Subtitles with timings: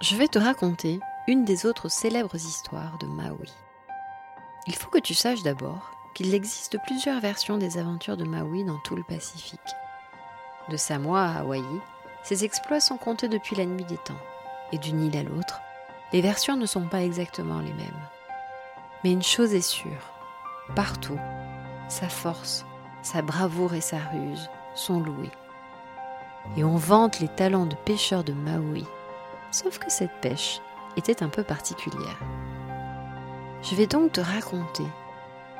[0.00, 3.52] Je vais te raconter une des autres célèbres histoires de Maui.
[4.68, 8.78] Il faut que tu saches d'abord qu'il existe plusieurs versions des aventures de Maui dans
[8.84, 9.58] tout le Pacifique.
[10.68, 11.64] De Samoa à Hawaï,
[12.22, 14.20] ses exploits sont comptés depuis la nuit des temps,
[14.70, 15.60] et d'une île à l'autre,
[16.12, 18.08] les versions ne sont pas exactement les mêmes.
[19.02, 20.12] Mais une chose est sûre,
[20.76, 21.18] partout,
[21.88, 22.64] sa force,
[23.02, 25.32] sa bravoure et sa ruse sont loués.
[26.56, 28.86] Et on vante les talents de pêcheurs de Maui
[29.50, 30.60] Sauf que cette pêche
[30.96, 32.18] était un peu particulière.
[33.62, 34.84] Je vais donc te raconter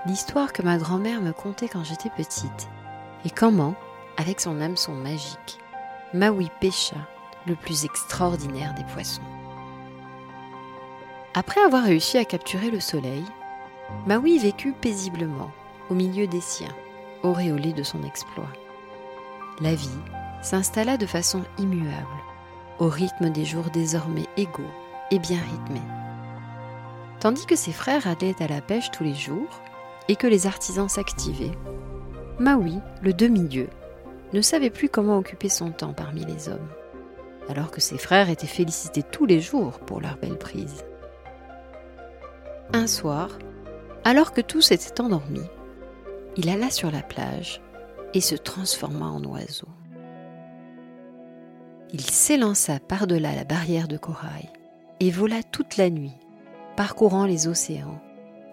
[0.06, 2.69] l'histoire que ma grand-mère me contait quand j'étais petite
[3.25, 3.75] et comment,
[4.17, 5.58] avec son hameçon magique,
[6.14, 6.97] Maui pêcha
[7.47, 9.22] le plus extraordinaire des poissons.
[11.34, 13.25] Après avoir réussi à capturer le soleil,
[14.06, 15.50] Maui vécut paisiblement
[15.91, 16.75] au milieu des siens,
[17.23, 18.52] auréolé de son exploit.
[19.61, 19.89] La vie
[20.42, 22.06] s'installa de façon immuable
[22.79, 24.71] au rythme des jours désormais égaux
[25.11, 25.87] et bien rythmés.
[27.20, 29.61] Tandis que ses frères allaient à la pêche tous les jours
[30.09, 31.57] et que les artisans s'activaient,
[32.39, 33.69] Maui, le demi-dieu,
[34.33, 36.69] ne savait plus comment occuper son temps parmi les hommes,
[37.48, 40.85] alors que ses frères étaient félicités tous les jours pour leur belle prise.
[42.73, 43.31] Un soir,
[44.05, 45.48] alors que tous étaient endormis,
[46.37, 47.61] il alla sur la plage
[48.15, 49.69] et se transforma en oiseau
[51.92, 54.48] il s'élança par-delà la barrière de corail
[55.00, 56.17] et vola toute la nuit,
[56.77, 58.00] parcourant les océans,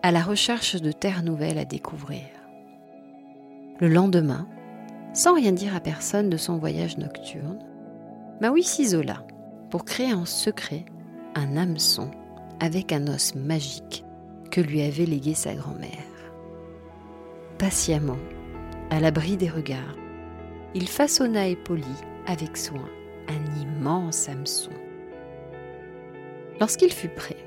[0.03, 2.23] à la recherche de terres nouvelles à découvrir.
[3.79, 4.47] Le lendemain,
[5.13, 7.59] sans rien dire à personne de son voyage nocturne,
[8.41, 9.25] Maui s'isola
[9.69, 10.85] pour créer en secret
[11.35, 12.11] un hameçon
[12.59, 14.05] avec un os magique
[14.51, 15.89] que lui avait légué sa grand-mère.
[17.57, 18.17] Patiemment,
[18.89, 19.97] à l'abri des regards,
[20.73, 21.83] il façonna et polit
[22.27, 22.87] avec soin
[23.27, 24.71] un immense hameçon.
[26.59, 27.37] Lorsqu'il fut prêt,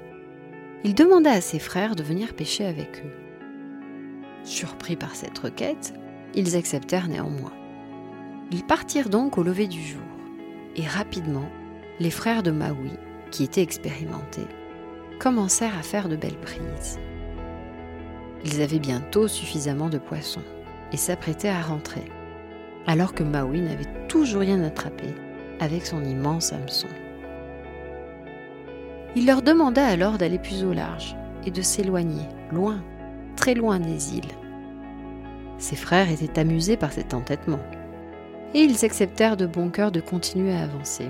[0.85, 3.13] il demanda à ses frères de venir pêcher avec eux.
[4.45, 5.95] Surpris par cette requête,
[6.35, 7.53] ils acceptèrent néanmoins.
[8.53, 10.01] Ils partirent donc au lever du jour,
[10.77, 11.49] et rapidement,
[12.01, 12.93] les frères de Maui,
[13.31, 14.47] qui étaient expérimentés,
[15.19, 16.99] commencèrent à faire de belles prises.
[18.45, 20.45] Ils avaient bientôt suffisamment de poissons
[20.93, 22.05] et s'apprêtaient à rentrer,
[22.87, 25.07] alors que Maui n'avait toujours rien attrapé
[25.61, 26.89] avec son immense hameçon.
[29.17, 32.83] Il leur demanda alors d'aller plus au large et de s'éloigner, loin,
[33.37, 34.35] très loin des îles.
[35.59, 37.61] Ses frères étaient amusés par cet entêtement,
[38.55, 41.09] et ils acceptèrent de bon cœur de continuer à avancer,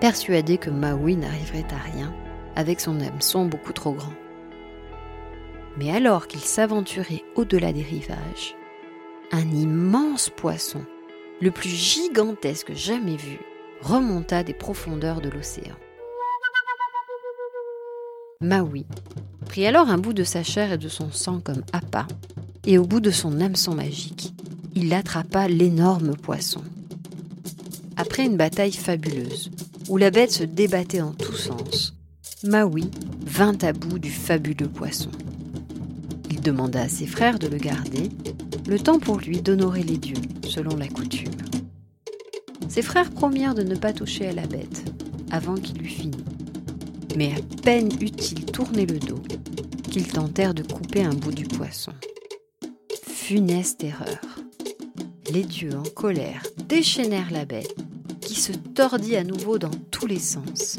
[0.00, 2.12] persuadés que Maui n'arriverait à rien
[2.56, 4.12] avec son hameçon beaucoup trop grand.
[5.76, 8.56] Mais alors qu'ils s'aventuraient au-delà des rivages,
[9.32, 10.84] un immense poisson
[11.40, 13.38] le plus gigantesque jamais vu,
[13.82, 15.76] remonta des profondeurs de l'océan.
[18.40, 18.86] Maui
[19.46, 22.06] prit alors un bout de sa chair et de son sang comme appât,
[22.66, 24.32] et au bout de son hameçon magique,
[24.74, 26.62] il attrapa l'énorme poisson.
[27.96, 29.50] Après une bataille fabuleuse,
[29.88, 31.94] où la bête se débattait en tous sens,
[32.42, 32.90] Maui
[33.24, 35.10] vint à bout du fabuleux poisson.
[36.30, 38.10] Il demanda à ses frères de le garder,
[38.66, 41.32] le temps pour lui d'honorer les dieux, selon la coutume.
[42.68, 44.84] Ses frères promirent de ne pas toucher à la bête
[45.30, 46.24] avant qu'il eût fini.
[47.16, 49.22] Mais à peine eut-il tourné le dos
[49.90, 51.92] qu'ils tentèrent de couper un bout du poisson.
[53.06, 54.18] Funeste erreur.
[55.32, 57.74] Les dieux en colère déchaînèrent la bête
[58.20, 60.78] qui se tordit à nouveau dans tous les sens.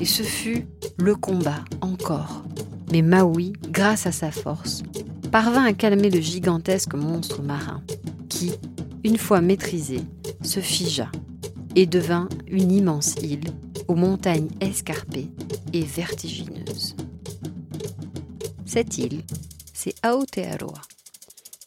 [0.00, 2.44] Et ce fut le combat encore.
[2.92, 4.82] Mais Maui, grâce à sa force,
[5.30, 7.82] parvint à calmer le gigantesque monstre marin,
[8.28, 8.52] qui,
[9.04, 10.00] une fois maîtrisé,
[10.42, 11.10] se figea
[11.76, 13.52] et devint une immense île
[13.86, 15.28] aux montagnes escarpées
[15.72, 16.96] et vertigineuses.
[18.66, 19.22] Cette île,
[19.72, 20.80] c'est Aotearoa,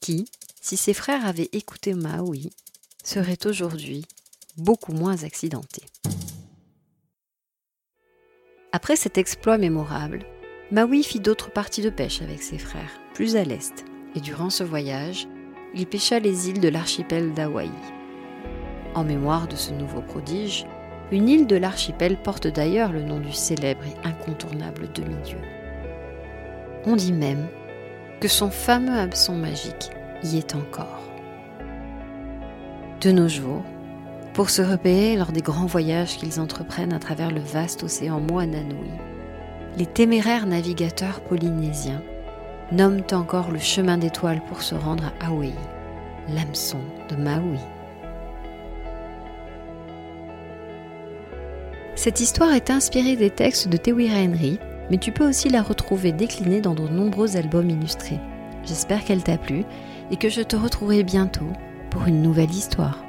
[0.02, 0.26] qui,
[0.62, 2.50] si ses frères avaient écouté Maui,
[3.04, 4.06] serait aujourd'hui
[4.58, 5.84] beaucoup moins accidentée.
[8.72, 10.26] Après cet exploit mémorable,
[10.72, 14.64] Maui fit d'autres parties de pêche avec ses frères, plus à l'est, et durant ce
[14.64, 15.28] voyage,
[15.76, 17.70] il pêcha les îles de l'archipel d'Hawaï.
[18.96, 20.66] En mémoire de ce nouveau prodige,
[21.12, 25.38] Une île de l'archipel porte d'ailleurs le nom du célèbre et incontournable demi-dieu.
[26.86, 27.46] On dit même
[28.20, 29.92] que son fameux hameçon magique
[30.24, 31.04] y est encore.
[33.02, 33.62] De nos jours,
[34.34, 38.90] pour se repérer lors des grands voyages qu'ils entreprennent à travers le vaste océan Moananui,
[39.78, 42.02] les téméraires navigateurs polynésiens
[42.72, 45.54] nomment encore le chemin d'étoiles pour se rendre à Hawaï,
[46.30, 46.80] l'hameçon
[47.10, 47.60] de Maui.
[51.96, 56.12] Cette histoire est inspirée des textes de Tewira Henry, mais tu peux aussi la retrouver
[56.12, 58.20] déclinée dans de nombreux albums illustrés.
[58.66, 59.64] J'espère qu'elle t'a plu
[60.10, 61.52] et que je te retrouverai bientôt
[61.92, 63.04] pour une nouvelle histoire.